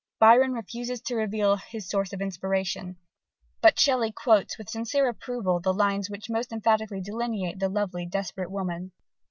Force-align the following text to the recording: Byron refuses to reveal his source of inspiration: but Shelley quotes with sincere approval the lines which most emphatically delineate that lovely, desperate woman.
Byron 0.19 0.53
refuses 0.53 0.99
to 1.01 1.15
reveal 1.15 1.57
his 1.57 1.87
source 1.87 2.11
of 2.11 2.21
inspiration: 2.21 2.95
but 3.61 3.79
Shelley 3.79 4.11
quotes 4.11 4.57
with 4.57 4.67
sincere 4.67 5.07
approval 5.07 5.59
the 5.59 5.75
lines 5.75 6.09
which 6.09 6.27
most 6.27 6.51
emphatically 6.51 7.01
delineate 7.01 7.59
that 7.59 7.69
lovely, 7.71 8.07
desperate 8.07 8.49
woman. 8.49 8.93